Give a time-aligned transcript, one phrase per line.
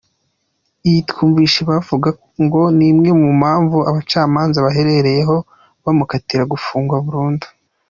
[0.87, 2.09] Iyi «twumvise bamuvuga»
[2.43, 5.35] ngo ni imwe mu mpamvu abacamanza bahereyeho
[5.83, 7.45] bamukatira gufungwa burundu.